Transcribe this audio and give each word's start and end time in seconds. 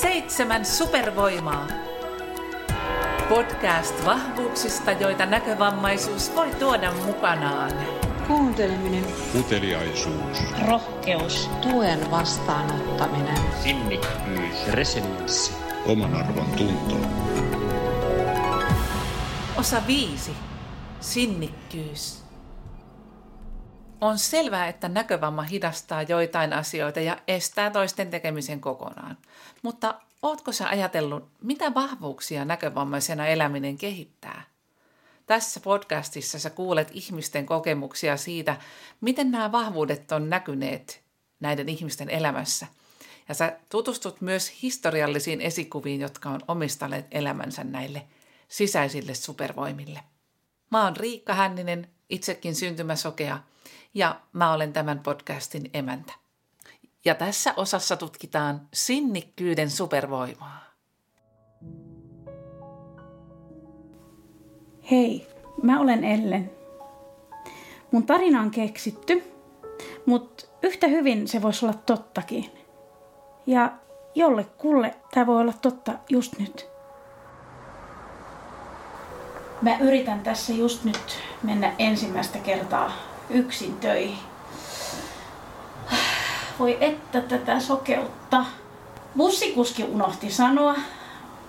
Seitsemän 0.00 0.64
supervoimaa. 0.64 1.66
Podcast 3.28 4.04
vahvuuksista, 4.04 4.92
joita 4.92 5.26
näkövammaisuus 5.26 6.34
voi 6.34 6.50
tuoda 6.50 6.92
mukanaan. 6.92 7.70
Kuunteleminen, 8.26 9.04
Uteliaisuus. 9.40 10.38
rohkeus, 10.66 11.50
tuen 11.62 12.10
vastaanottaminen, 12.10 13.38
sinnikkyys, 13.62 14.66
resilienssi, 14.70 15.52
Oman 15.86 16.14
arvon 16.14 16.46
tunto. 16.56 16.96
Osa 19.56 19.82
viisi. 19.86 20.32
Sinnikkyys. 21.00 22.25
On 24.00 24.18
selvää, 24.18 24.68
että 24.68 24.88
näkövamma 24.88 25.42
hidastaa 25.42 26.02
joitain 26.02 26.52
asioita 26.52 27.00
ja 27.00 27.18
estää 27.28 27.70
toisten 27.70 28.10
tekemisen 28.10 28.60
kokonaan. 28.60 29.18
Mutta 29.62 30.00
ootko 30.22 30.52
sä 30.52 30.68
ajatellut, 30.68 31.28
mitä 31.42 31.74
vahvuuksia 31.74 32.44
näkövammaisena 32.44 33.26
eläminen 33.26 33.78
kehittää? 33.78 34.42
Tässä 35.26 35.60
podcastissa 35.60 36.38
sä 36.38 36.50
kuulet 36.50 36.88
ihmisten 36.92 37.46
kokemuksia 37.46 38.16
siitä, 38.16 38.56
miten 39.00 39.30
nämä 39.30 39.52
vahvuudet 39.52 40.12
on 40.12 40.30
näkyneet 40.30 41.02
näiden 41.40 41.68
ihmisten 41.68 42.10
elämässä. 42.10 42.66
Ja 43.28 43.34
sä 43.34 43.58
tutustut 43.68 44.20
myös 44.20 44.62
historiallisiin 44.62 45.40
esikuviin, 45.40 46.00
jotka 46.00 46.30
on 46.30 46.40
omistaneet 46.48 47.06
elämänsä 47.10 47.64
näille 47.64 48.06
sisäisille 48.48 49.14
supervoimille. 49.14 50.00
Mä 50.70 50.84
oon 50.84 50.96
Riikka 50.96 51.34
Hänninen, 51.34 51.88
itsekin 52.10 52.54
syntymäsokea, 52.54 53.38
ja 53.94 54.20
mä 54.32 54.52
olen 54.52 54.72
tämän 54.72 54.98
podcastin 54.98 55.70
emäntä. 55.74 56.12
Ja 57.04 57.14
tässä 57.14 57.54
osassa 57.56 57.96
tutkitaan 57.96 58.68
sinnikkyyden 58.74 59.70
supervoimaa. 59.70 60.64
Hei, 64.90 65.26
mä 65.62 65.80
olen 65.80 66.04
Ellen. 66.04 66.50
Mun 67.90 68.06
tarina 68.06 68.40
on 68.40 68.50
keksitty, 68.50 69.22
mutta 70.06 70.44
yhtä 70.62 70.86
hyvin 70.86 71.28
se 71.28 71.42
voisi 71.42 71.66
olla 71.66 71.74
tottakin. 71.86 72.50
Ja 73.46 73.72
jollekulle 74.14 74.94
tämä 75.10 75.26
voi 75.26 75.40
olla 75.40 75.52
totta 75.52 75.92
just 76.10 76.38
nyt. 76.38 76.75
Mä 79.62 79.76
yritän 79.78 80.20
tässä 80.20 80.52
just 80.52 80.84
nyt 80.84 81.18
mennä 81.42 81.72
ensimmäistä 81.78 82.38
kertaa 82.38 82.92
yksin 83.30 83.76
töihin. 83.76 84.18
Voi 86.58 86.78
että 86.80 87.20
tätä 87.20 87.60
sokeutta. 87.60 88.44
Bussikuski 89.16 89.84
unohti 89.84 90.30
sanoa 90.30 90.74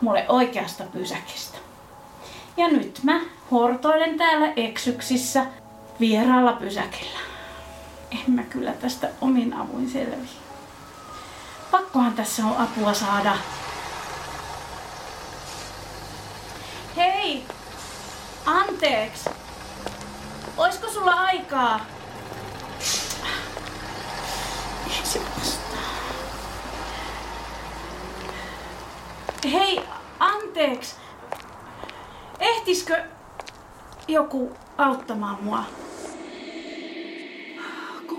mulle 0.01 0.25
oikeasta 0.29 0.83
pysäkistä. 0.83 1.57
Ja 2.57 2.67
nyt 2.67 2.99
mä 3.03 3.21
hortoilen 3.51 4.17
täällä 4.17 4.53
eksyksissä 4.55 5.45
vieraalla 5.99 6.53
pysäkillä. 6.53 7.19
En 8.11 8.33
mä 8.33 8.43
kyllä 8.43 8.71
tästä 8.73 9.09
omin 9.21 9.53
avuin 9.53 9.89
selviä. 9.89 10.29
Pakkohan 11.71 12.13
tässä 12.13 12.45
on 12.45 12.57
apua 12.57 12.93
saada. 12.93 13.37
Hei! 16.95 17.43
Anteeksi! 18.77 19.29
Oisko 20.57 20.89
sulla 20.89 21.11
aikaa? 21.11 21.85
Se. 25.03 25.21
Hei, 29.51 29.81
anteeksi! 30.19 30.95
Ehtiskö 32.39 33.03
joku 34.07 34.57
auttamaan 34.77 35.43
mua? 35.43 35.63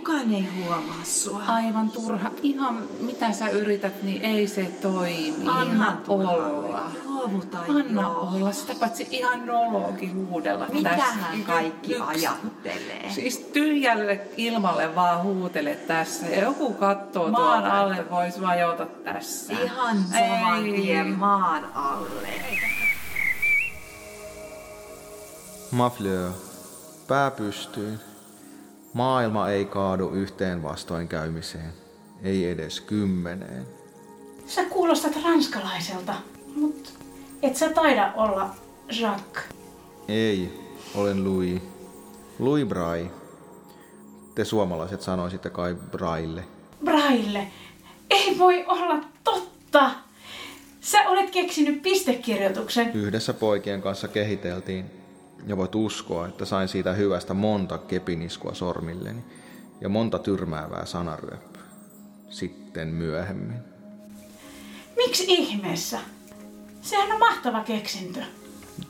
Kukaan 0.08 0.34
ei 0.34 0.48
huomaa 0.56 1.04
sua. 1.04 1.42
Aivan 1.46 1.90
turha. 1.90 2.30
Ihan 2.42 2.82
mitä 3.00 3.32
sä 3.32 3.48
yrität, 3.48 4.02
niin 4.02 4.22
ei 4.22 4.48
se 4.48 4.64
toimi. 4.64 5.48
Anna 5.48 5.96
olla. 6.08 6.80
Luovuta 7.04 7.58
Anna 7.68 8.08
olla. 8.08 8.52
Sitä 8.52 8.74
paitsi 8.80 9.06
ihan 9.10 9.46
nolookin 9.46 10.28
huudella 10.28 10.66
Mitähän 10.72 11.42
kaikki 11.46 11.92
Yksi- 11.94 12.04
ajattelee? 12.06 13.10
Siis 13.10 13.38
tyhjälle 13.38 14.20
ilmalle 14.36 14.94
vaan 14.94 15.22
huutele 15.22 15.74
tässä. 15.74 16.26
Ja 16.26 16.40
joku 16.42 16.72
kattoo 16.72 17.30
Maan 17.30 17.62
tuolta, 17.62 17.80
alle 17.80 18.10
vois 18.10 18.40
vajota 18.40 18.86
tässä. 18.86 19.52
Ihan 19.52 19.96
saman 20.04 20.66
Ei. 20.66 20.72
tien 20.72 21.18
maan 21.18 21.64
alle. 21.74 22.28
Mafleur. 25.70 26.32
Pää 27.08 27.30
pystyyn. 27.30 28.07
Maailma 28.92 29.50
ei 29.50 29.64
kaadu 29.64 30.10
yhteen 30.10 30.62
vastoinkäymiseen. 30.62 31.72
Ei 32.22 32.50
edes 32.50 32.80
kymmeneen. 32.80 33.66
Sä 34.46 34.64
kuulostat 34.64 35.12
ranskalaiselta, 35.24 36.14
mutta 36.56 36.90
et 37.42 37.56
sä 37.56 37.68
taida 37.72 38.12
olla 38.16 38.50
Jacques. 39.00 39.44
Ei, 40.08 40.60
olen 40.94 41.24
Louis. 41.24 41.62
Louis 42.38 42.68
Brai. 42.68 43.10
Te 44.34 44.44
suomalaiset 44.44 45.02
sanoisitte 45.02 45.50
kai 45.50 45.74
Braille. 45.90 46.44
Braille. 46.84 47.48
Ei 48.10 48.38
voi 48.38 48.64
olla 48.66 49.04
totta. 49.24 49.90
Sä 50.80 51.08
olet 51.08 51.30
keksinyt 51.30 51.82
pistekirjoituksen. 51.82 52.92
Yhdessä 52.94 53.34
poikien 53.34 53.82
kanssa 53.82 54.08
kehiteltiin. 54.08 54.97
Ja 55.46 55.56
voit 55.56 55.74
uskoa, 55.74 56.28
että 56.28 56.44
sain 56.44 56.68
siitä 56.68 56.92
hyvästä 56.92 57.34
monta 57.34 57.78
kepiniskua 57.78 58.54
sormilleni 58.54 59.24
ja 59.80 59.88
monta 59.88 60.18
tyrmäävää 60.18 60.86
sanaryöppyä. 60.86 61.62
Sitten 62.30 62.88
myöhemmin. 62.88 63.58
Miksi 64.96 65.24
ihmeessä? 65.28 65.98
Sehän 66.82 67.12
on 67.12 67.18
mahtava 67.18 67.64
keksintö. 67.64 68.20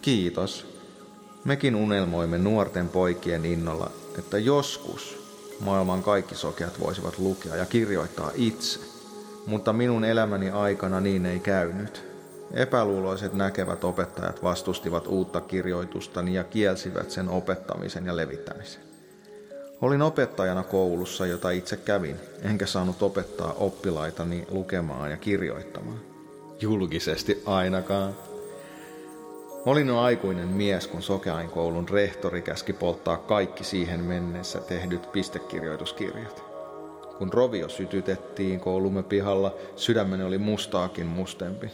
Kiitos. 0.02 0.66
Mekin 1.44 1.76
unelmoimme 1.76 2.38
nuorten 2.38 2.88
poikien 2.88 3.44
innolla, 3.44 3.90
että 4.18 4.38
joskus 4.38 5.18
maailman 5.60 6.02
kaikki 6.02 6.34
sokeat 6.34 6.80
voisivat 6.80 7.18
lukea 7.18 7.56
ja 7.56 7.66
kirjoittaa 7.66 8.30
itse. 8.34 8.80
Mutta 9.46 9.72
minun 9.72 10.04
elämäni 10.04 10.50
aikana 10.50 11.00
niin 11.00 11.26
ei 11.26 11.40
käynyt. 11.40 12.07
Epäluuloiset 12.52 13.34
näkevät 13.34 13.84
opettajat 13.84 14.42
vastustivat 14.42 15.06
uutta 15.06 15.40
kirjoitustani 15.40 16.34
ja 16.34 16.44
kielsivät 16.44 17.10
sen 17.10 17.28
opettamisen 17.28 18.06
ja 18.06 18.16
levittämisen. 18.16 18.82
Olin 19.80 20.02
opettajana 20.02 20.62
koulussa, 20.62 21.26
jota 21.26 21.50
itse 21.50 21.76
kävin, 21.76 22.16
enkä 22.42 22.66
saanut 22.66 23.02
opettaa 23.02 23.52
oppilaitani 23.52 24.46
lukemaan 24.50 25.10
ja 25.10 25.16
kirjoittamaan. 25.16 26.00
Julkisesti 26.60 27.42
ainakaan. 27.46 28.14
Olin 29.66 29.88
jo 29.88 29.98
aikuinen 29.98 30.48
mies, 30.48 30.86
kun 30.86 31.02
Sokeain 31.02 31.50
koulun 31.50 31.88
rehtori 31.88 32.42
käski 32.42 32.72
polttaa 32.72 33.16
kaikki 33.16 33.64
siihen 33.64 34.00
mennessä 34.00 34.60
tehdyt 34.60 35.12
pistekirjoituskirjat. 35.12 36.44
Kun 37.18 37.32
rovio 37.32 37.68
sytytettiin 37.68 38.60
koulumme 38.60 39.02
pihalla, 39.02 39.54
sydämeni 39.76 40.22
oli 40.22 40.38
mustaakin 40.38 41.06
mustempi. 41.06 41.70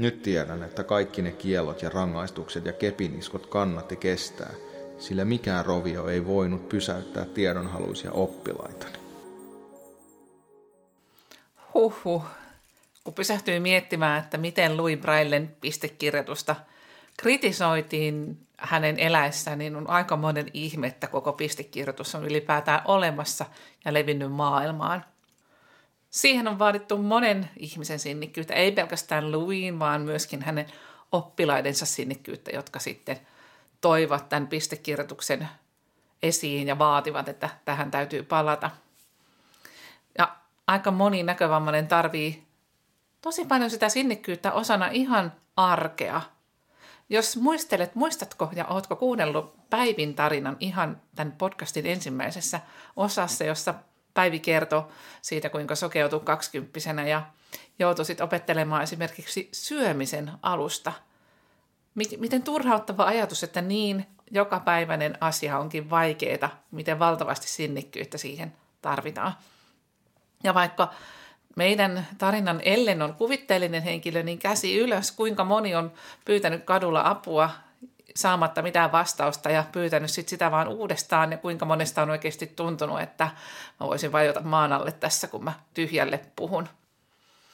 Nyt 0.00 0.22
tiedän, 0.22 0.62
että 0.62 0.84
kaikki 0.84 1.22
ne 1.22 1.32
kiellot 1.32 1.82
ja 1.82 1.90
rangaistukset 1.90 2.64
ja 2.64 2.72
kepiniskot 2.72 3.46
kannatti 3.46 3.96
kestää, 3.96 4.50
sillä 4.98 5.24
mikään 5.24 5.66
rovio 5.66 6.08
ei 6.08 6.26
voinut 6.26 6.68
pysäyttää 6.68 7.24
tiedonhaluisia 7.24 8.12
oppilaitani. 8.12 8.92
Huhhuh. 11.74 12.24
Kun 13.04 13.14
pysähtyi 13.14 13.60
miettimään, 13.60 14.24
että 14.24 14.38
miten 14.38 14.76
Louis 14.76 14.98
Braillen 14.98 15.56
pistekirjoitusta 15.60 16.56
kritisoitiin 17.16 18.38
hänen 18.56 18.98
eläessään, 18.98 19.58
niin 19.58 19.76
on 19.76 19.90
aikamoinen 19.90 20.46
ihme, 20.54 20.86
että 20.86 21.06
koko 21.06 21.32
pistekirjoitus 21.32 22.14
on 22.14 22.24
ylipäätään 22.24 22.82
olemassa 22.84 23.46
ja 23.84 23.92
levinnyt 23.92 24.32
maailmaan. 24.32 25.04
Siihen 26.10 26.48
on 26.48 26.58
vaadittu 26.58 26.98
monen 26.98 27.50
ihmisen 27.56 27.98
sinnikkyyttä, 27.98 28.54
ei 28.54 28.72
pelkästään 28.72 29.32
Louisin, 29.32 29.78
vaan 29.78 30.02
myöskin 30.02 30.42
hänen 30.42 30.66
oppilaidensa 31.12 31.86
sinnikkyyttä, 31.86 32.50
jotka 32.50 32.78
sitten 32.78 33.20
toivat 33.80 34.28
tämän 34.28 34.48
pistekirjoituksen 34.48 35.48
esiin 36.22 36.68
ja 36.68 36.78
vaativat, 36.78 37.28
että 37.28 37.50
tähän 37.64 37.90
täytyy 37.90 38.22
palata. 38.22 38.70
Ja 40.18 40.36
aika 40.66 40.90
moni 40.90 41.22
näkövammainen 41.22 41.88
tarvii 41.88 42.46
tosi 43.22 43.44
paljon 43.44 43.70
sitä 43.70 43.88
sinnikkyyttä 43.88 44.52
osana 44.52 44.88
ihan 44.88 45.32
arkea. 45.56 46.20
Jos 47.08 47.36
muistelet, 47.36 47.94
muistatko 47.94 48.50
ja 48.54 48.66
ootko 48.66 48.96
kuunnellut 48.96 49.70
Päivin 49.70 50.14
tarinan 50.14 50.56
ihan 50.60 51.00
tämän 51.14 51.32
podcastin 51.32 51.86
ensimmäisessä 51.86 52.60
osassa, 52.96 53.44
jossa 53.44 53.74
Päivi 54.14 54.40
kertoi 54.40 54.84
siitä, 55.22 55.48
kuinka 55.48 55.74
sokeutui 55.74 56.20
kaksikymppisenä 56.20 57.06
ja 57.06 57.22
joutui 57.78 58.04
sitten 58.04 58.24
opettelemaan 58.24 58.82
esimerkiksi 58.82 59.48
syömisen 59.52 60.32
alusta. 60.42 60.92
Miten 61.94 62.42
turhauttava 62.42 63.04
ajatus, 63.04 63.42
että 63.42 63.62
niin 63.62 64.06
jokapäiväinen 64.30 65.18
asia 65.20 65.58
onkin 65.58 65.90
vaikeaa, 65.90 66.62
miten 66.70 66.98
valtavasti 66.98 67.48
sinnikkyyttä 67.48 68.18
siihen 68.18 68.52
tarvitaan. 68.82 69.34
Ja 70.44 70.54
vaikka 70.54 70.94
meidän 71.56 72.06
tarinan 72.18 72.60
Ellen 72.64 73.02
on 73.02 73.14
kuvitteellinen 73.14 73.82
henkilö, 73.82 74.22
niin 74.22 74.38
käsi 74.38 74.78
ylös, 74.78 75.12
kuinka 75.12 75.44
moni 75.44 75.74
on 75.74 75.92
pyytänyt 76.24 76.64
kadulla 76.64 77.02
apua 77.04 77.50
saamatta 78.16 78.62
mitään 78.62 78.92
vastausta 78.92 79.50
ja 79.50 79.64
pyytänyt 79.72 80.10
sit 80.10 80.28
sitä 80.28 80.50
vaan 80.50 80.68
uudestaan 80.68 81.32
ja 81.32 81.38
kuinka 81.38 81.64
monesta 81.64 82.02
on 82.02 82.10
oikeasti 82.10 82.46
tuntunut, 82.46 83.00
että 83.00 83.24
mä 83.80 83.86
voisin 83.86 84.12
vajota 84.12 84.40
maan 84.40 84.72
alle 84.72 84.92
tässä, 84.92 85.28
kun 85.28 85.44
mä 85.44 85.52
tyhjälle 85.74 86.20
puhun. 86.36 86.68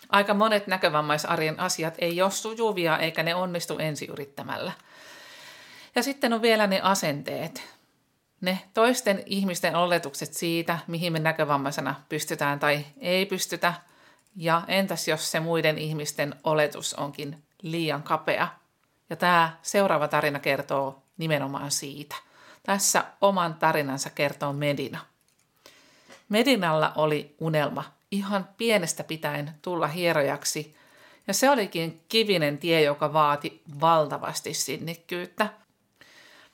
Aika 0.08 0.34
monet 0.34 0.66
näkövammaisarjen 0.66 1.60
asiat 1.60 1.94
ei 1.98 2.22
ole 2.22 2.30
sujuvia 2.30 2.98
eikä 2.98 3.22
ne 3.22 3.34
onnistu 3.34 3.78
ensi 3.78 4.06
yrittämällä. 4.06 4.72
Ja 5.94 6.02
sitten 6.02 6.32
on 6.32 6.42
vielä 6.42 6.66
ne 6.66 6.80
asenteet. 6.80 7.62
Ne 8.40 8.58
toisten 8.74 9.22
ihmisten 9.26 9.76
oletukset 9.76 10.34
siitä, 10.34 10.78
mihin 10.86 11.12
me 11.12 11.18
näkövammaisena 11.18 11.94
pystytään 12.08 12.58
tai 12.58 12.86
ei 12.98 13.26
pystytä. 13.26 13.74
Ja 14.36 14.62
entäs 14.68 15.08
jos 15.08 15.30
se 15.30 15.40
muiden 15.40 15.78
ihmisten 15.78 16.34
oletus 16.44 16.94
onkin 16.94 17.42
liian 17.62 18.02
kapea– 18.02 18.48
ja 19.10 19.16
tämä 19.16 19.56
seuraava 19.62 20.08
tarina 20.08 20.38
kertoo 20.38 21.02
nimenomaan 21.16 21.70
siitä. 21.70 22.16
Tässä 22.62 23.04
oman 23.20 23.54
tarinansa 23.54 24.10
kertoo 24.10 24.52
Medina. 24.52 24.98
Medinalla 26.28 26.92
oli 26.96 27.34
unelma 27.40 27.84
ihan 28.10 28.48
pienestä 28.56 29.04
pitäen 29.04 29.50
tulla 29.62 29.86
hierojaksi, 29.86 30.76
ja 31.26 31.34
se 31.34 31.50
olikin 31.50 32.00
kivinen 32.08 32.58
tie, 32.58 32.82
joka 32.82 33.12
vaati 33.12 33.62
valtavasti 33.80 34.54
sinnikkyyttä. 34.54 35.48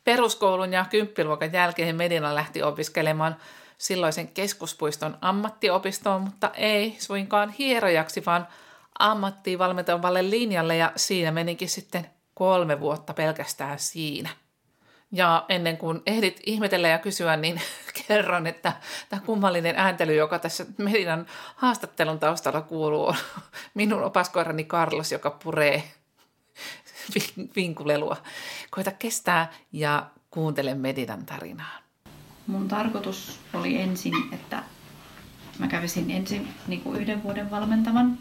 Peruskoulun 0.04 0.72
ja 0.72 0.84
kymppiluokan 0.90 1.52
jälkeen 1.52 1.96
Medina 1.96 2.34
lähti 2.34 2.62
opiskelemaan 2.62 3.36
silloisen 3.78 4.28
keskuspuiston 4.28 5.18
ammattiopistoon, 5.20 6.22
mutta 6.22 6.50
ei 6.54 6.96
suinkaan 6.98 7.50
hierojaksi, 7.50 8.22
vaan 8.26 8.48
ammattiin 8.98 9.58
valmentavalle 9.58 10.30
linjalle 10.30 10.76
ja 10.76 10.92
siinä 10.96 11.30
menikin 11.30 11.68
sitten 11.68 12.10
kolme 12.34 12.80
vuotta 12.80 13.14
pelkästään 13.14 13.78
siinä. 13.78 14.30
Ja 15.12 15.44
ennen 15.48 15.76
kuin 15.76 16.02
ehdit 16.06 16.40
ihmetellä 16.46 16.88
ja 16.88 16.98
kysyä, 16.98 17.36
niin 17.36 17.60
kerron, 18.08 18.46
että 18.46 18.72
tämä 19.08 19.22
kummallinen 19.26 19.74
ääntely, 19.76 20.14
joka 20.14 20.38
tässä 20.38 20.66
meidän 20.78 21.26
haastattelun 21.56 22.18
taustalla 22.18 22.60
kuuluu, 22.60 23.06
on 23.06 23.14
minun 23.74 24.02
opaskoirani 24.02 24.64
Carlos, 24.64 25.12
joka 25.12 25.30
puree 25.30 25.82
vinkulelua. 27.56 28.16
Koita 28.70 28.90
kestää 28.90 29.52
ja 29.72 30.06
kuuntele 30.30 30.74
Medinan 30.74 31.26
tarinaa. 31.26 31.78
Mun 32.46 32.68
tarkoitus 32.68 33.40
oli 33.54 33.80
ensin, 33.80 34.14
että 34.32 34.62
mä 35.58 35.68
kävisin 35.68 36.10
ensin 36.10 36.48
niin 36.66 36.80
kuin 36.80 37.00
yhden 37.00 37.22
vuoden 37.22 37.50
valmentavan 37.50 38.18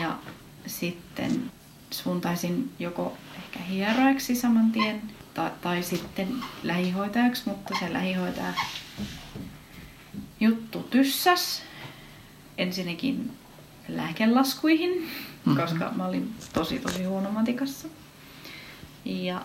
ja 0.00 0.18
sitten 0.66 1.52
suuntaisin 1.90 2.72
joko 2.78 3.16
ehkä 3.36 3.58
hieroiksi 3.58 4.34
saman 4.34 4.72
tien 4.72 5.02
tai, 5.34 5.50
tai 5.60 5.82
sitten 5.82 6.28
lähihoitajaksi, 6.62 7.42
mutta 7.46 7.74
se 7.80 7.92
lähihoitaja 7.92 8.52
juttu 10.40 10.82
tyssäs 10.82 11.62
ensinnäkin 12.58 13.32
lääkelaskuihin, 13.88 14.90
mm-hmm. 14.90 15.56
koska 15.56 15.92
mä 15.96 16.06
olin 16.06 16.34
tosi 16.52 16.78
tosi 16.78 17.04
huono 17.04 17.30
matikassa. 17.30 17.88
Ja 19.04 19.42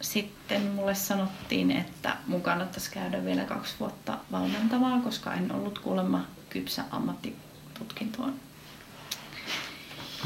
sitten 0.00 0.62
mulle 0.62 0.94
sanottiin, 0.94 1.70
että 1.70 2.16
mun 2.26 2.42
kannattaisi 2.42 2.90
käydä 2.90 3.24
vielä 3.24 3.44
kaksi 3.44 3.74
vuotta 3.80 4.18
valmentavaa, 4.32 5.00
koska 5.00 5.34
en 5.34 5.52
ollut 5.52 5.78
kuulemma 5.78 6.24
kypsä 6.50 6.84
ammattitutkintoon. 6.90 8.34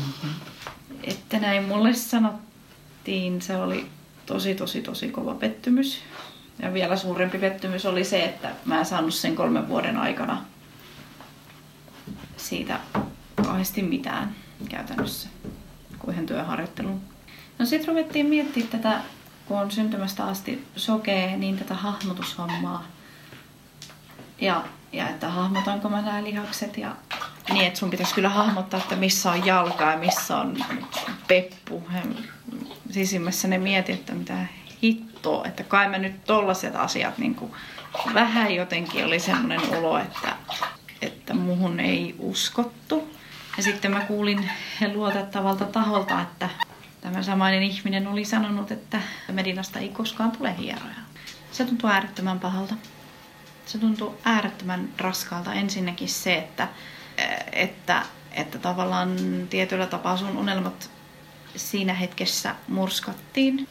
Mm-hmm 0.00 0.30
että 1.02 1.38
näin 1.38 1.64
mulle 1.64 1.94
sanottiin. 1.94 3.42
Se 3.42 3.56
oli 3.56 3.86
tosi, 4.26 4.54
tosi, 4.54 4.82
tosi 4.82 5.08
kova 5.08 5.34
pettymys. 5.34 6.00
Ja 6.62 6.74
vielä 6.74 6.96
suurempi 6.96 7.38
pettymys 7.38 7.86
oli 7.86 8.04
se, 8.04 8.24
että 8.24 8.50
mä 8.64 8.78
en 8.78 8.86
saanut 8.86 9.14
sen 9.14 9.36
kolmen 9.36 9.68
vuoden 9.68 9.96
aikana 9.96 10.44
siitä 12.36 12.80
kauheasti 13.44 13.82
mitään 13.82 14.36
käytännössä 14.68 15.28
kuin 15.98 16.12
yhden 16.12 16.26
työharjoittelun. 16.26 17.00
No 17.58 17.66
sitten 17.66 17.88
ruvettiin 17.88 18.26
miettimään 18.26 18.70
tätä, 18.70 19.00
kun 19.46 19.58
on 19.58 19.70
syntymästä 19.70 20.24
asti 20.24 20.66
sokee, 20.76 21.36
niin 21.36 21.58
tätä 21.58 21.74
hahmotushommaa. 21.74 22.84
Ja, 24.40 24.64
ja 24.92 25.08
että 25.08 25.28
hahmotanko 25.28 25.88
mä 25.88 26.02
nämä 26.02 26.24
lihakset 26.24 26.78
ja 26.78 26.96
niin, 27.52 27.66
että 27.66 27.78
sun 27.78 27.90
pitäisi 27.90 28.14
kyllä 28.14 28.28
hahmottaa, 28.28 28.80
että 28.80 28.96
missä 28.96 29.30
on 29.30 29.46
jalka 29.46 29.90
ja 29.90 29.98
missä 29.98 30.36
on 30.36 30.56
peppu. 31.28 31.88
Sisimmässä 32.90 33.48
ne 33.48 33.58
mieti, 33.58 33.92
että 33.92 34.12
mitä 34.12 34.34
hittoa, 34.82 35.44
että 35.44 35.62
kai 35.62 35.88
mä 35.88 35.98
nyt 35.98 36.24
tollaset 36.24 36.76
asiat 36.76 37.18
niin 37.18 37.34
kuin 37.34 37.52
vähän 38.14 38.54
jotenkin 38.54 39.04
oli 39.04 39.20
semmoinen 39.20 39.60
olo, 39.78 39.98
että, 39.98 40.36
että 41.02 41.34
muhun 41.34 41.80
ei 41.80 42.14
uskottu. 42.18 43.16
Ja 43.56 43.62
sitten 43.62 43.90
mä 43.90 44.00
kuulin 44.00 44.50
luotettavalta 44.94 45.64
taholta, 45.64 46.20
että 46.22 46.48
tämä 47.00 47.22
samainen 47.22 47.62
ihminen 47.62 48.06
oli 48.06 48.24
sanonut, 48.24 48.70
että 48.70 49.00
Medinasta 49.32 49.78
ei 49.78 49.88
koskaan 49.88 50.30
tule 50.30 50.54
hieroja. 50.58 50.94
Se 51.52 51.64
tuntuu 51.64 51.90
äärettömän 51.90 52.40
pahalta. 52.40 52.74
Se 53.66 53.78
tuntuu 53.78 54.18
äärettömän 54.24 54.88
raskalta 54.98 55.52
ensinnäkin 55.52 56.08
se, 56.08 56.36
että 56.36 56.68
että, 57.60 58.02
että 58.32 58.58
tavallaan 58.58 59.16
tietyllä 59.50 59.86
tapaa 59.86 60.16
sun 60.16 60.36
unelmat 60.36 60.90
siinä 61.56 61.94
hetkessä 61.94 62.54
murskattiin. 62.68 63.68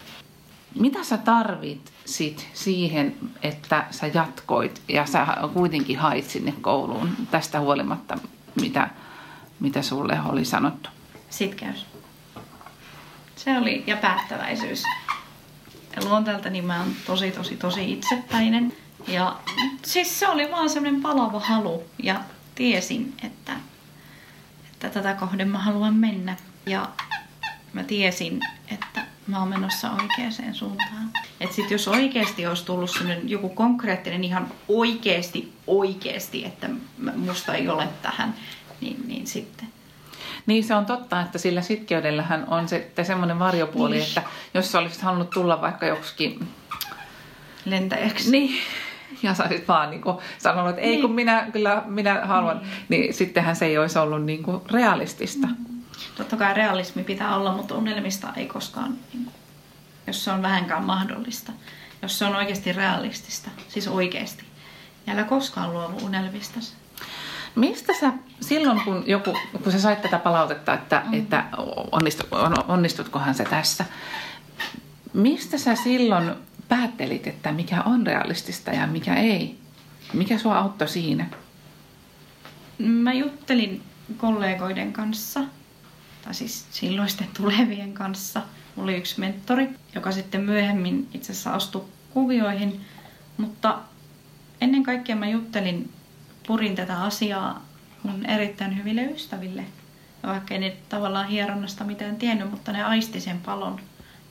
Mitä 0.75 1.03
sä 1.03 1.17
tarvit 1.17 1.91
sit 2.05 2.49
siihen, 2.53 3.15
että 3.43 3.85
sä 3.91 4.07
jatkoit 4.07 4.81
ja 4.87 5.05
sä 5.05 5.27
kuitenkin 5.53 5.97
hait 5.97 6.29
sinne 6.29 6.53
kouluun 6.61 7.09
tästä 7.31 7.59
huolimatta, 7.59 8.17
mitä, 8.61 8.89
mitä 9.59 9.81
sulle 9.81 10.19
oli 10.25 10.45
sanottu? 10.45 10.89
Sitkeys. 11.29 11.85
Se 13.35 13.57
oli, 13.57 13.83
ja 13.87 13.97
päättäväisyys. 13.97 14.83
Ja 15.95 16.05
luonteelta 16.05 16.49
niin 16.49 16.65
mä 16.65 16.79
oon 16.79 16.93
tosi, 17.05 17.31
tosi, 17.31 17.55
tosi 17.55 17.91
itsepäinen. 17.91 18.73
Ja 19.07 19.37
siis 19.85 20.19
se 20.19 20.27
oli 20.27 20.51
vaan 20.51 20.69
semmoinen 20.69 21.01
palava 21.01 21.39
halu. 21.39 21.83
Ja 22.03 22.19
tiesin, 22.55 23.13
että, 23.23 23.53
että 24.87 25.01
tätä 25.01 25.13
kohden 25.13 25.49
mä 25.49 25.57
haluan 25.57 25.93
mennä. 25.93 26.35
Ja 26.65 26.89
mä 27.73 27.83
tiesin, 27.83 28.39
että 28.71 29.01
mä 29.27 29.39
oon 29.39 29.47
menossa 29.47 29.91
oikeaan 29.91 30.53
suuntaan. 30.53 31.11
Että 31.39 31.55
sit 31.55 31.71
jos 31.71 31.87
oikeasti 31.87 32.47
olisi 32.47 32.65
tullut 32.65 32.89
sellainen 32.89 33.29
joku 33.29 33.49
konkreettinen 33.49 34.23
ihan 34.23 34.47
oikeasti, 34.67 35.53
oikeasti, 35.67 36.45
että 36.45 36.69
musta 37.15 37.53
ei 37.53 37.69
ole 37.69 37.87
tähän, 38.01 38.35
niin, 38.81 39.07
niin 39.07 39.27
sitten. 39.27 39.67
Niin 40.45 40.63
se 40.63 40.75
on 40.75 40.85
totta, 40.85 41.21
että 41.21 41.37
sillä 41.37 41.61
sitkeydellähän 41.61 42.45
on 42.47 42.67
se, 42.67 42.91
semmoinen 43.03 43.39
varjopuoli, 43.39 43.95
niin. 43.95 44.07
että 44.07 44.23
jos 44.53 44.71
sä 44.71 44.79
olisit 44.79 45.01
halunnut 45.01 45.29
tulla 45.29 45.61
vaikka 45.61 45.85
joksikin 45.85 46.47
lentäjäksi. 47.65 48.31
Niin, 48.31 48.61
ja 49.23 49.33
sä 49.33 49.43
olisit 49.43 49.67
vaan 49.67 49.89
niin 49.89 50.01
kuin 50.01 50.17
sanonut, 50.37 50.69
että 50.69 50.81
ei 50.81 50.89
niin. 50.89 51.01
kun 51.01 51.11
minä 51.11 51.47
kyllä 51.53 51.83
minä 51.85 52.21
haluan, 52.25 52.57
niin. 52.57 52.71
niin 52.89 53.13
sittenhän 53.13 53.55
se 53.55 53.65
ei 53.65 53.77
olisi 53.77 53.99
ollut 53.99 54.23
niin 54.23 54.43
kuin 54.43 54.61
realistista. 54.71 55.47
Mm. 55.47 55.81
Totta 56.17 56.37
kai 56.37 56.53
realismi 56.53 57.03
pitää 57.03 57.35
olla, 57.35 57.51
mutta 57.51 57.75
unelmista 57.75 58.27
ei 58.35 58.45
koskaan, 58.45 58.95
niin 59.13 59.27
jos 60.07 60.23
se 60.23 60.31
on 60.31 60.41
vähänkään 60.41 60.83
mahdollista. 60.83 61.51
Jos 62.01 62.19
se 62.19 62.25
on 62.25 62.35
oikeasti 62.35 62.73
realistista, 62.73 63.49
siis 63.67 63.87
oikeasti. 63.87 64.43
Ja 65.07 65.13
älä 65.13 65.23
koskaan 65.23 65.73
luovu 65.73 66.05
unelmista. 66.05 66.59
Mistä 67.55 67.93
sä 67.99 68.13
silloin, 68.41 68.81
kun, 68.81 69.03
joku, 69.07 69.37
kun 69.63 69.71
sä 69.71 69.79
sait 69.79 70.01
tätä 70.01 70.19
palautetta, 70.19 70.73
että, 70.73 71.01
mm. 71.05 71.13
että 71.13 71.43
onnistut, 71.91 72.27
onnistutkohan 72.67 73.35
se 73.35 73.43
tässä, 73.43 73.85
mistä 75.13 75.57
sä 75.57 75.75
silloin 75.75 76.31
päättelit, 76.69 77.27
että 77.27 77.51
mikä 77.51 77.81
on 77.81 78.07
realistista 78.07 78.71
ja 78.71 78.87
mikä 78.87 79.15
ei? 79.15 79.59
Mikä 80.13 80.37
sua 80.37 80.57
auttoi 80.57 80.87
siinä? 80.87 81.25
Mä 82.77 83.13
juttelin 83.13 83.81
kollegoiden 84.17 84.93
kanssa, 84.93 85.39
tai 86.21 86.33
siis 86.33 86.67
silloisten 86.71 87.27
tulevien 87.37 87.93
kanssa. 87.93 88.41
Mulla 88.75 88.91
oli 88.91 88.97
yksi 88.97 89.19
mentori, 89.19 89.69
joka 89.95 90.11
sitten 90.11 90.41
myöhemmin 90.41 91.07
itse 91.13 91.31
asiassa 91.31 91.53
astui 91.53 91.85
kuvioihin. 92.13 92.81
Mutta 93.37 93.79
ennen 94.61 94.83
kaikkea 94.83 95.15
mä 95.15 95.29
juttelin 95.29 95.93
purin 96.47 96.75
tätä 96.75 97.01
asiaa 97.01 97.65
mun 98.03 98.25
erittäin 98.25 98.77
hyville 98.77 99.01
ystäville. 99.01 99.65
Vaikka 100.23 100.55
ei 100.55 100.77
tavallaan 100.89 101.27
hieronnasta 101.27 101.83
mitään 101.83 102.15
tiennyt, 102.15 102.51
mutta 102.51 102.71
ne 102.71 102.83
aisti 102.83 103.19
sen 103.19 103.41
palon 103.41 103.79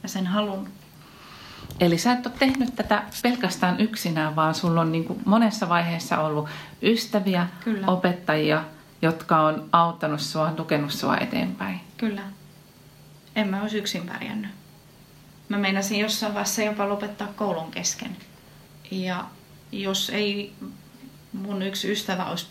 ja 0.02 0.08
sen 0.08 0.26
halun. 0.26 0.68
Eli 1.80 1.98
sä 1.98 2.12
et 2.12 2.26
ole 2.26 2.34
tehnyt 2.38 2.76
tätä 2.76 3.02
pelkästään 3.22 3.80
yksinään, 3.80 4.36
vaan 4.36 4.54
sulla 4.54 4.80
on 4.80 4.92
niin 4.92 5.04
kuin 5.04 5.20
monessa 5.24 5.68
vaiheessa 5.68 6.18
ollut 6.18 6.48
ystäviä, 6.82 7.46
Kyllä. 7.64 7.86
opettajia, 7.86 8.64
jotka 9.02 9.40
on 9.40 9.68
auttanut 9.72 10.20
sua, 10.20 10.50
tukenut 10.50 10.92
sua 10.92 11.16
eteenpäin. 11.16 11.80
Kyllä. 11.96 12.22
En 13.36 13.48
mä 13.48 13.62
olisi 13.62 13.78
yksin 13.78 14.06
pärjännyt. 14.06 14.50
Mä 15.48 15.58
meinasin 15.58 16.00
jossain 16.00 16.34
vaiheessa 16.34 16.62
jopa 16.62 16.88
lopettaa 16.88 17.28
koulun 17.36 17.70
kesken. 17.70 18.16
Ja 18.90 19.24
jos 19.72 20.10
ei 20.10 20.52
mun 21.32 21.62
yksi 21.62 21.92
ystävä 21.92 22.24
olisi 22.24 22.46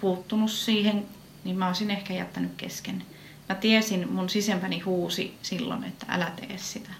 puuttunut 0.00 0.50
siihen, 0.50 1.06
niin 1.44 1.58
mä 1.58 1.66
olisin 1.66 1.90
ehkä 1.90 2.14
jättänyt 2.14 2.52
kesken. 2.56 3.04
Mä 3.48 3.54
tiesin, 3.54 4.12
mun 4.12 4.28
sisempäni 4.28 4.80
huusi 4.80 5.38
silloin, 5.42 5.84
että 5.84 6.06
älä 6.08 6.32
tee 6.36 6.58
sitä. 6.58 6.90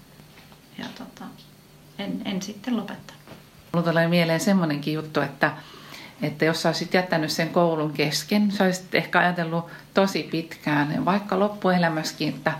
Ja 0.79 0.85
tota, 0.99 1.25
en, 2.05 2.23
en 2.25 2.43
sitten 2.43 2.77
lopettanut. 2.77 3.23
Mulla 3.73 3.89
tulee 3.89 4.09
mieleen 4.09 4.41
semmoinenkin 4.41 4.95
juttu, 4.95 5.21
että, 5.21 5.53
että 6.23 6.45
jos 6.45 6.63
sä 6.63 6.69
olisit 6.69 6.95
jättänyt 6.95 7.31
sen 7.31 7.49
koulun 7.49 7.93
kesken, 7.93 8.51
sä 8.51 8.65
olisit 8.65 8.95
ehkä 8.95 9.19
ajatellut 9.19 9.67
tosi 9.95 10.23
pitkään, 10.23 11.05
vaikka 11.05 11.39
loppuelämässäkin, 11.39 12.29
että 12.29 12.53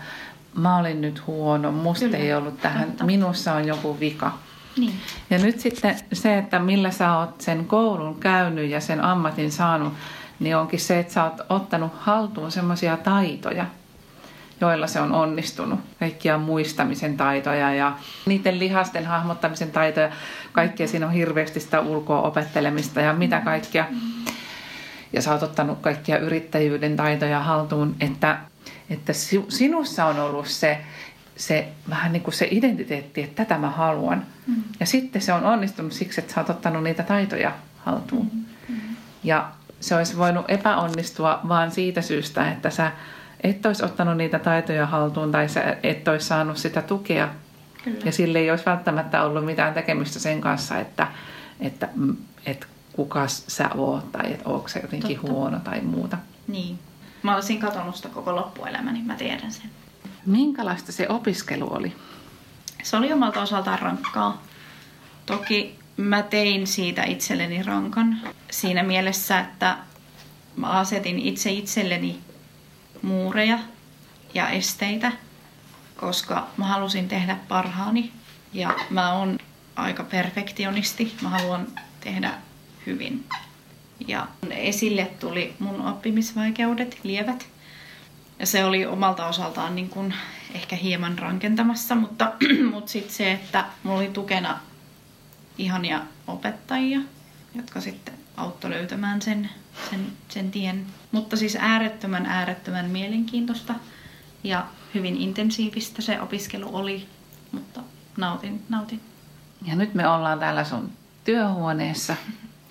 mä 0.55 0.77
olin 0.77 1.01
nyt 1.01 1.27
huono, 1.27 1.71
musta 1.71 2.05
Kyllä, 2.05 2.17
ei 2.17 2.33
ollut 2.33 2.61
tähän, 2.61 2.87
totta. 2.87 3.03
minussa 3.03 3.53
on 3.53 3.67
joku 3.67 3.99
vika. 3.99 4.37
Niin. 4.77 4.93
Ja 5.29 5.37
nyt 5.37 5.59
sitten 5.59 5.95
se, 6.13 6.37
että 6.37 6.59
millä 6.59 6.91
sä 6.91 7.17
oot 7.17 7.41
sen 7.41 7.65
koulun 7.65 8.19
käynyt 8.19 8.69
ja 8.69 8.79
sen 8.79 9.01
ammatin 9.01 9.51
saanut, 9.51 9.93
niin 10.39 10.57
onkin 10.57 10.79
se, 10.79 10.99
että 10.99 11.13
sä 11.13 11.23
oot 11.23 11.41
ottanut 11.49 11.91
haltuun 11.99 12.51
semmoisia 12.51 12.97
taitoja, 12.97 13.65
joilla 14.61 14.87
se 14.87 14.99
on 14.99 15.11
onnistunut. 15.11 15.79
Kaikkia 15.99 16.37
muistamisen 16.37 17.17
taitoja 17.17 17.73
ja 17.73 17.97
niiden 18.25 18.59
lihasten 18.59 19.05
hahmottamisen 19.05 19.71
taitoja. 19.71 20.11
Kaikkea 20.51 20.87
siinä 20.87 21.05
on 21.05 21.13
hirveästi 21.13 21.59
sitä 21.59 21.81
ulkoa 21.81 22.21
opettelemista 22.21 23.01
ja 23.01 23.13
mitä 23.13 23.39
kaikkea. 23.39 23.85
Ja 25.13 25.21
sä 25.21 25.31
oot 25.31 25.43
ottanut 25.43 25.79
kaikkia 25.79 26.17
yrittäjyyden 26.17 26.95
taitoja 26.95 27.39
haltuun, 27.39 27.95
että, 27.99 28.37
että 28.89 29.13
si- 29.13 29.45
sinussa 29.49 30.05
on 30.05 30.19
ollut 30.19 30.47
se, 30.47 30.77
se 31.35 31.67
vähän 31.89 32.13
niin 32.13 32.23
kuin 32.23 32.33
se 32.33 32.47
identiteetti, 32.51 33.23
että 33.23 33.45
tätä 33.45 33.57
mä 33.57 33.69
haluan. 33.69 34.25
Mm. 34.47 34.63
Ja 34.79 34.85
sitten 34.85 35.21
se 35.21 35.33
on 35.33 35.45
onnistunut 35.45 35.93
siksi, 35.93 36.21
että 36.21 36.33
sä 36.33 36.41
oot 36.41 36.49
ottanut 36.49 36.83
niitä 36.83 37.03
taitoja 37.03 37.51
haltuun. 37.77 38.31
Mm. 38.69 38.75
Ja 39.23 39.49
se 39.79 39.95
olisi 39.95 40.17
voinut 40.17 40.45
epäonnistua 40.47 41.39
vaan 41.47 41.71
siitä 41.71 42.01
syystä, 42.01 42.51
että 42.51 42.69
sä 42.69 42.91
et 43.43 43.65
olisi 43.65 43.85
ottanut 43.85 44.17
niitä 44.17 44.39
taitoja 44.39 44.85
haltuun 44.85 45.31
tai 45.31 45.49
sä 45.49 45.77
et 45.83 46.07
olisi 46.07 46.27
saanut 46.27 46.57
sitä 46.57 46.81
tukea. 46.81 47.29
Kyllä. 47.83 47.99
Ja 48.05 48.11
sille 48.11 48.39
ei 48.39 48.51
olisi 48.51 48.65
välttämättä 48.65 49.23
ollut 49.23 49.45
mitään 49.45 49.73
tekemistä 49.73 50.19
sen 50.19 50.41
kanssa, 50.41 50.79
että, 50.79 51.07
että, 51.59 51.89
mm, 51.95 52.17
että 52.45 52.67
kuka 52.93 53.27
sä 53.27 53.69
oot 53.75 54.11
tai 54.11 54.33
että 54.33 54.49
onko 54.49 54.67
se 54.67 54.79
jotenkin 54.79 55.17
Totta. 55.17 55.31
huono 55.31 55.59
tai 55.59 55.81
muuta. 55.81 56.17
Niin. 56.47 56.79
Mä 57.23 57.35
olisin 57.35 57.59
katonut 57.59 57.95
sitä 57.95 58.09
koko 58.09 58.35
loppuelämäni, 58.35 59.01
mä 59.03 59.15
tiedän 59.15 59.51
sen. 59.51 59.69
Minkälaista 60.25 60.91
se 60.91 61.09
opiskelu 61.09 61.73
oli? 61.73 61.93
Se 62.83 62.97
oli 62.97 63.13
omalta 63.13 63.41
osaltaan 63.41 63.79
rankkaa. 63.79 64.43
Toki 65.25 65.79
mä 65.97 66.21
tein 66.21 66.67
siitä 66.67 67.03
itselleni 67.03 67.63
rankan 67.63 68.19
siinä 68.51 68.83
mielessä, 68.83 69.39
että 69.39 69.77
mä 70.55 70.67
asetin 70.69 71.19
itse 71.19 71.51
itselleni 71.51 72.19
muureja 73.03 73.59
ja 74.33 74.49
esteitä, 74.49 75.11
koska 75.95 76.47
mä 76.57 76.65
halusin 76.65 77.07
tehdä 77.07 77.37
parhaani 77.47 78.11
ja 78.53 78.75
mä 78.89 79.13
oon 79.13 79.37
aika 79.75 80.03
perfektionisti. 80.03 81.15
Mä 81.21 81.29
haluan 81.29 81.67
tehdä 81.99 82.33
hyvin. 82.85 83.25
Ja 84.07 84.27
esille 84.49 85.11
tuli 85.19 85.53
mun 85.59 85.81
oppimisvaikeudet, 85.81 86.99
lievät. 87.03 87.47
Ja 88.39 88.45
se 88.45 88.65
oli 88.65 88.85
omalta 88.85 89.25
osaltaan 89.25 89.75
niin 89.75 89.89
kuin 89.89 90.13
ehkä 90.53 90.75
hieman 90.75 91.19
rankentamassa, 91.19 91.95
mutta, 91.95 92.33
mutta 92.73 92.91
sitten 92.91 93.13
se, 93.13 93.31
että 93.31 93.65
mulla 93.83 93.99
oli 93.99 94.09
tukena 94.09 94.59
ihania 95.57 96.01
opettajia, 96.27 96.99
jotka 97.55 97.81
sitten 97.81 98.22
auttoi 98.37 98.69
löytämään 98.69 99.21
sen, 99.21 99.49
sen, 99.89 100.07
sen 100.29 100.51
tien. 100.51 100.85
Mutta 101.11 101.37
siis 101.37 101.57
äärettömän, 101.59 102.25
äärettömän 102.25 102.89
mielenkiintoista 102.89 103.75
ja 104.43 104.67
hyvin 104.93 105.17
intensiivistä 105.17 106.01
se 106.01 106.21
opiskelu 106.21 106.75
oli, 106.75 107.07
mutta 107.51 107.81
nautin, 108.17 108.63
nautin. 108.69 109.01
Ja 109.65 109.75
nyt 109.75 109.93
me 109.93 110.07
ollaan 110.07 110.39
täällä 110.39 110.63
sun 110.63 110.91
työhuoneessa, 111.23 112.15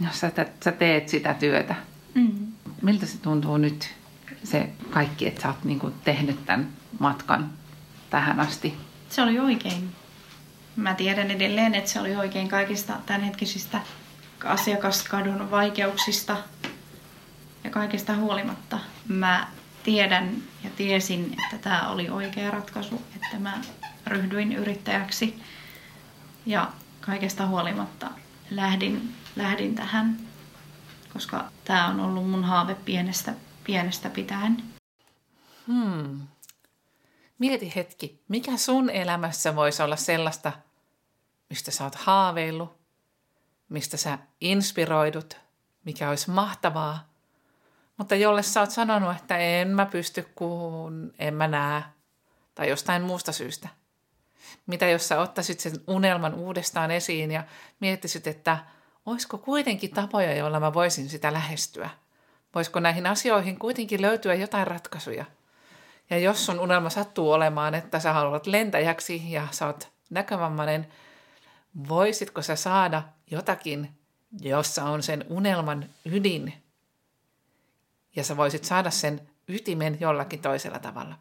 jossa 0.00 0.30
sä, 0.36 0.46
sä 0.64 0.72
teet 0.72 1.08
sitä 1.08 1.34
työtä. 1.34 1.74
Mm. 2.14 2.46
Miltä 2.82 3.06
se 3.06 3.18
tuntuu 3.18 3.56
nyt, 3.56 3.94
se 4.44 4.68
kaikki, 4.90 5.26
että 5.26 5.42
sä 5.42 5.48
oot 5.48 5.64
niin 5.64 5.80
tehnyt 6.04 6.46
tämän 6.46 6.68
matkan 6.98 7.50
tähän 8.10 8.40
asti? 8.40 8.74
Se 9.10 9.22
oli 9.22 9.38
oikein. 9.38 9.90
Mä 10.76 10.94
tiedän 10.94 11.30
edelleen, 11.30 11.74
että 11.74 11.90
se 11.90 12.00
oli 12.00 12.16
oikein 12.16 12.48
kaikista 12.48 12.92
tämänhetkisistä 13.06 13.80
asiakaskadun 14.44 15.50
vaikeuksista 15.50 16.36
ja 17.64 17.70
kaikesta 17.70 18.16
huolimatta. 18.16 18.78
Mä 19.08 19.48
tiedän 19.82 20.36
ja 20.64 20.70
tiesin, 20.76 21.36
että 21.44 21.58
tämä 21.58 21.88
oli 21.88 22.08
oikea 22.08 22.50
ratkaisu, 22.50 23.02
että 23.16 23.38
mä 23.38 23.60
ryhdyin 24.06 24.52
yrittäjäksi 24.52 25.42
ja 26.46 26.72
kaikesta 27.00 27.46
huolimatta 27.46 28.10
lähdin, 28.50 29.14
lähdin 29.36 29.74
tähän, 29.74 30.16
koska 31.12 31.44
tämä 31.64 31.88
on 31.88 32.00
ollut 32.00 32.30
mun 32.30 32.44
haave 32.44 32.74
pienestä, 32.74 33.34
pienestä 33.64 34.10
pitäen. 34.10 34.62
Hmm. 35.66 36.20
Mieti 37.38 37.72
hetki, 37.76 38.22
mikä 38.28 38.56
sun 38.56 38.90
elämässä 38.90 39.56
voisi 39.56 39.82
olla 39.82 39.96
sellaista, 39.96 40.52
mistä 41.50 41.70
sä 41.70 41.84
oot 41.84 41.94
haaveillut, 41.94 42.81
mistä 43.72 43.96
sä 43.96 44.18
inspiroidut, 44.40 45.36
mikä 45.84 46.08
olisi 46.08 46.30
mahtavaa, 46.30 47.08
mutta 47.96 48.14
jolle 48.14 48.42
sä 48.42 48.60
oot 48.60 48.70
sanonut, 48.70 49.16
että 49.16 49.36
en 49.36 49.68
mä 49.68 49.86
pysty, 49.86 50.28
kun 50.34 51.14
en 51.18 51.34
mä 51.34 51.48
näe, 51.48 51.82
tai 52.54 52.68
jostain 52.68 53.02
muusta 53.02 53.32
syystä. 53.32 53.68
Mitä 54.66 54.88
jos 54.88 55.08
sä 55.08 55.20
ottaisit 55.20 55.60
sen 55.60 55.72
unelman 55.86 56.34
uudestaan 56.34 56.90
esiin 56.90 57.30
ja 57.30 57.44
miettisit, 57.80 58.26
että 58.26 58.58
olisiko 59.06 59.38
kuitenkin 59.38 59.90
tapoja, 59.90 60.34
joilla 60.34 60.60
mä 60.60 60.74
voisin 60.74 61.08
sitä 61.08 61.32
lähestyä? 61.32 61.90
Voisiko 62.54 62.80
näihin 62.80 63.06
asioihin 63.06 63.58
kuitenkin 63.58 64.02
löytyä 64.02 64.34
jotain 64.34 64.66
ratkaisuja? 64.66 65.24
Ja 66.10 66.18
jos 66.18 66.46
sun 66.46 66.60
unelma 66.60 66.90
sattuu 66.90 67.32
olemaan, 67.32 67.74
että 67.74 68.00
sä 68.00 68.12
haluat 68.12 68.46
lentäjäksi 68.46 69.32
ja 69.32 69.48
sä 69.50 69.66
oot 69.66 69.92
näkövammainen, 70.10 70.86
voisitko 71.88 72.42
sä 72.42 72.56
saada 72.56 73.02
jotakin, 73.32 73.90
jossa 74.40 74.84
on 74.84 75.02
sen 75.02 75.24
unelman 75.28 75.84
ydin? 76.04 76.52
Ja 78.16 78.24
sä 78.24 78.36
voisit 78.36 78.64
saada 78.64 78.90
sen 78.90 79.28
ytimen 79.48 79.96
jollakin 80.00 80.42
toisella 80.42 80.78
tavalla. 80.78 81.18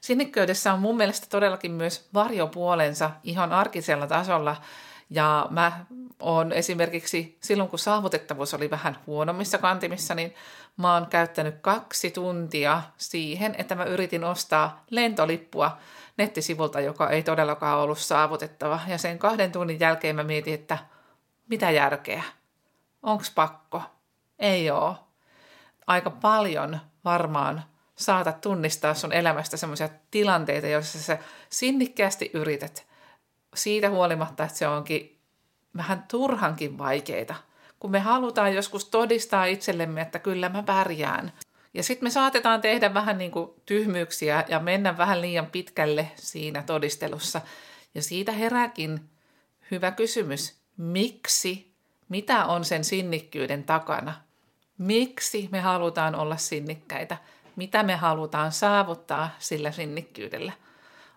Sinnikköydessä 0.00 0.72
on 0.72 0.80
mun 0.80 0.96
mielestä 0.96 1.26
todellakin 1.30 1.72
myös 1.72 2.08
varjopuolensa 2.14 3.10
ihan 3.24 3.52
arkisella 3.52 4.06
tasolla. 4.06 4.62
Ja 5.10 5.46
mä 5.50 5.84
oon 6.20 6.52
esimerkiksi 6.52 7.38
silloin, 7.40 7.70
kun 7.70 7.78
saavutettavuus 7.78 8.54
oli 8.54 8.70
vähän 8.70 8.98
huonommissa 9.06 9.58
kantimissa, 9.58 10.14
niin 10.14 10.34
mä 10.76 10.94
oon 10.94 11.06
käyttänyt 11.06 11.54
kaksi 11.60 12.10
tuntia 12.10 12.82
siihen, 12.96 13.54
että 13.58 13.74
mä 13.74 13.84
yritin 13.84 14.24
ostaa 14.24 14.84
lentolippua 14.90 15.78
nettisivulta, 16.16 16.80
joka 16.80 17.10
ei 17.10 17.22
todellakaan 17.22 17.78
ollut 17.78 17.98
saavutettava. 17.98 18.80
Ja 18.86 18.98
sen 18.98 19.18
kahden 19.18 19.52
tunnin 19.52 19.80
jälkeen 19.80 20.16
mä 20.16 20.22
mietin, 20.22 20.54
että 20.54 20.78
mitä 21.48 21.70
järkeä? 21.70 22.22
Onks 23.02 23.30
pakko? 23.30 23.82
Ei 24.38 24.70
oo. 24.70 24.96
Aika 25.86 26.10
paljon 26.10 26.80
varmaan 27.04 27.64
saatat 27.96 28.40
tunnistaa 28.40 28.94
sun 28.94 29.12
elämästä 29.12 29.56
semmoisia 29.56 29.88
tilanteita, 30.10 30.66
joissa 30.66 30.98
sä 30.98 31.18
sinnikkäästi 31.50 32.30
yrität 32.34 32.86
siitä 33.56 33.90
huolimatta, 33.90 34.44
että 34.44 34.58
se 34.58 34.68
onkin 34.68 35.18
vähän 35.76 36.04
turhankin 36.10 36.78
vaikeita. 36.78 37.34
Kun 37.80 37.90
me 37.90 37.98
halutaan 37.98 38.54
joskus 38.54 38.84
todistaa 38.84 39.44
itsellemme, 39.44 40.00
että 40.00 40.18
kyllä 40.18 40.48
mä 40.48 40.62
pärjään. 40.62 41.32
Ja 41.74 41.82
sitten 41.82 42.06
me 42.06 42.10
saatetaan 42.10 42.60
tehdä 42.60 42.94
vähän 42.94 43.18
niin 43.18 43.30
kuin 43.30 43.50
tyhmyyksiä 43.66 44.44
ja 44.48 44.60
mennä 44.60 44.98
vähän 44.98 45.20
liian 45.20 45.46
pitkälle 45.46 46.10
siinä 46.16 46.62
todistelussa. 46.62 47.40
Ja 47.94 48.02
siitä 48.02 48.32
herääkin 48.32 49.00
hyvä 49.70 49.90
kysymys, 49.90 50.56
miksi 50.76 51.76
Mitä 52.08 52.44
on 52.44 52.64
sen 52.64 52.84
sinnikkyyden 52.84 53.64
takana? 53.64 54.14
Miksi 54.78 55.48
me 55.52 55.60
halutaan 55.60 56.14
olla 56.14 56.36
sinnikkäitä? 56.36 57.16
Mitä 57.56 57.82
me 57.82 57.96
halutaan 57.96 58.52
saavuttaa 58.52 59.30
sillä 59.38 59.72
sinnikkyydellä? 59.72 60.52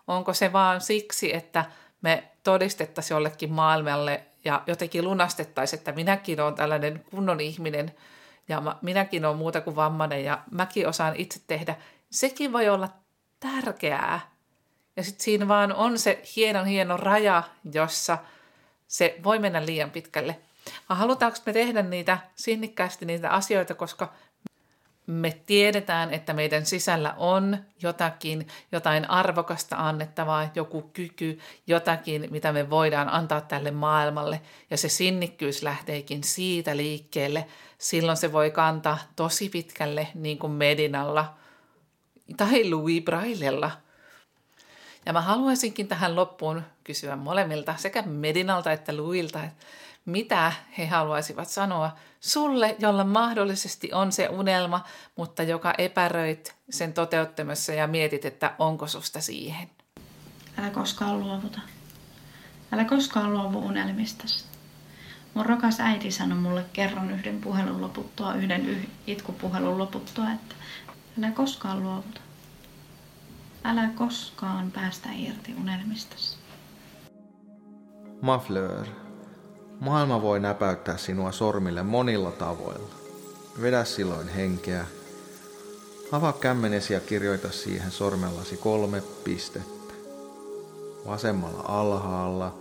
Onko 0.06 0.34
se 0.34 0.52
vaan 0.52 0.80
siksi, 0.80 1.34
että 1.34 1.64
me 2.02 2.29
todistettaisiin 2.42 3.16
jollekin 3.16 3.52
maailmalle 3.52 4.22
ja 4.44 4.62
jotenkin 4.66 5.04
lunastettaisiin, 5.04 5.78
että 5.78 5.92
minäkin 5.92 6.40
olen 6.40 6.54
tällainen 6.54 7.04
kunnon 7.10 7.40
ihminen 7.40 7.94
ja 8.48 8.76
minäkin 8.82 9.24
olen 9.24 9.36
muuta 9.36 9.60
kuin 9.60 9.76
vammainen 9.76 10.24
ja 10.24 10.38
mäkin 10.50 10.88
osaan 10.88 11.16
itse 11.16 11.40
tehdä. 11.46 11.76
Sekin 12.10 12.52
voi 12.52 12.68
olla 12.68 12.88
tärkeää. 13.40 14.20
Ja 14.96 15.04
sitten 15.04 15.24
siinä 15.24 15.48
vaan 15.48 15.72
on 15.72 15.98
se 15.98 16.22
hienon 16.36 16.66
hieno 16.66 16.96
raja, 16.96 17.42
jossa 17.72 18.18
se 18.88 19.18
voi 19.24 19.38
mennä 19.38 19.66
liian 19.66 19.90
pitkälle. 19.90 20.40
Halutaanko 20.86 21.38
me 21.46 21.52
tehdä 21.52 21.82
niitä 21.82 22.18
sinnikkäästi 22.34 23.06
niitä 23.06 23.30
asioita, 23.30 23.74
koska 23.74 24.12
me 25.10 25.40
tiedetään, 25.46 26.14
että 26.14 26.32
meidän 26.32 26.66
sisällä 26.66 27.14
on 27.16 27.58
jotakin, 27.82 28.46
jotain 28.72 29.10
arvokasta 29.10 29.76
annettavaa, 29.76 30.50
joku 30.54 30.82
kyky, 30.82 31.38
jotakin, 31.66 32.28
mitä 32.30 32.52
me 32.52 32.70
voidaan 32.70 33.08
antaa 33.08 33.40
tälle 33.40 33.70
maailmalle. 33.70 34.40
Ja 34.70 34.76
se 34.76 34.88
sinnikkyys 34.88 35.62
lähteekin 35.62 36.24
siitä 36.24 36.76
liikkeelle. 36.76 37.46
Silloin 37.78 38.16
se 38.16 38.32
voi 38.32 38.50
kantaa 38.50 38.98
tosi 39.16 39.48
pitkälle, 39.48 40.08
niin 40.14 40.38
kuin 40.38 40.52
Medinalla 40.52 41.34
tai 42.36 42.70
Louis 42.70 43.04
Braillella. 43.04 43.70
Ja 45.06 45.12
mä 45.12 45.20
haluaisinkin 45.20 45.88
tähän 45.88 46.16
loppuun 46.16 46.62
kysyä 46.84 47.16
molemmilta, 47.16 47.74
sekä 47.76 48.02
Medinalta 48.02 48.72
että 48.72 48.96
Louisilta, 48.96 49.44
että 49.44 49.64
mitä 50.10 50.52
he 50.78 50.86
haluaisivat 50.86 51.48
sanoa 51.48 51.96
sulle, 52.20 52.76
jolla 52.78 53.04
mahdollisesti 53.04 53.92
on 53.92 54.12
se 54.12 54.28
unelma, 54.28 54.84
mutta 55.16 55.42
joka 55.42 55.74
epäröit 55.78 56.54
sen 56.70 56.92
toteuttamassa 56.92 57.72
ja 57.72 57.86
mietit, 57.86 58.24
että 58.24 58.54
onko 58.58 58.86
susta 58.86 59.20
siihen. 59.20 59.68
Älä 60.58 60.70
koskaan 60.70 61.20
luovuta. 61.20 61.60
Älä 62.72 62.84
koskaan 62.84 63.32
luovu 63.32 63.58
unelmistasi. 63.58 64.44
Mun 65.34 65.46
rakas 65.46 65.80
äiti 65.80 66.10
sanoi 66.10 66.38
mulle 66.38 66.64
kerran 66.72 67.10
yhden 67.10 67.40
puhelun 67.40 67.80
loputtua, 67.80 68.34
yhden 68.34 68.88
itkupuhelun 69.06 69.78
loputtua, 69.78 70.24
että 70.30 70.54
älä 71.18 71.30
koskaan 71.30 71.82
luovuta. 71.82 72.20
Älä 73.64 73.88
koskaan 73.94 74.70
päästä 74.70 75.08
irti 75.12 75.54
unelmistasi. 75.60 76.36
Mafleur. 78.22 78.99
Maailma 79.80 80.22
voi 80.22 80.40
näpäyttää 80.40 80.96
sinua 80.96 81.32
sormille 81.32 81.82
monilla 81.82 82.30
tavoilla. 82.32 82.94
Vedä 83.60 83.84
silloin 83.84 84.28
henkeä. 84.28 84.86
Avaa 86.12 86.32
kämmenesi 86.32 86.92
ja 86.92 87.00
kirjoita 87.00 87.52
siihen 87.52 87.90
sormellasi 87.90 88.56
kolme 88.56 89.02
pistettä. 89.24 89.94
Vasemmalla 91.06 91.64
alhaalla, 91.68 92.58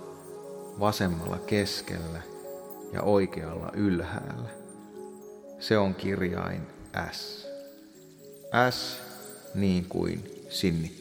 vasemmalla 0.80 1.38
keskellä 1.38 2.22
ja 2.94 3.02
oikealla 3.02 3.72
ylhäällä. 3.74 4.50
Se 5.60 5.78
on 5.78 5.96
kirjain 5.96 6.68
S. 7.12 7.48
S 8.70 8.98
niin 9.56 9.86
kuin 9.90 10.46
sinnikkyys. 10.50 10.99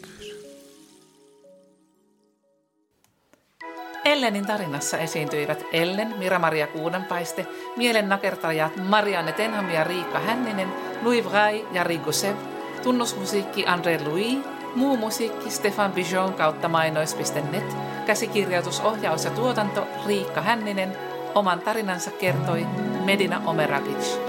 Ellenin 4.08 4.46
tarinassa 4.46 4.98
esiintyivät 4.98 5.64
Ellen, 5.72 6.14
Mira-Maria 6.18 6.66
Kuudenpaiste, 6.66 7.46
mielen 7.76 8.08
nakertajat 8.08 8.76
Marianne 8.76 9.32
Tenham 9.32 9.70
ja 9.70 9.84
Riikka 9.84 10.18
Hänninen, 10.18 10.68
Louis 11.02 11.24
Vray 11.24 11.60
ja 11.72 11.84
Rigosev, 11.84 12.36
tunnusmusiikki 12.82 13.64
André 13.64 14.04
Louis, 14.04 14.38
muu 14.74 14.96
musiikki 14.96 15.50
Stefan 15.50 15.92
Bijon 15.92 16.34
kautta 16.34 16.68
mainois.net, 16.68 17.76
käsikirjoitus, 18.06 18.80
ohjaus 18.80 19.24
ja 19.24 19.30
tuotanto 19.30 19.86
Riikka 20.06 20.40
Hänninen, 20.40 20.96
oman 21.34 21.60
tarinansa 21.60 22.10
kertoi 22.10 22.66
Medina 23.04 23.42
Omeragic. 23.46 24.27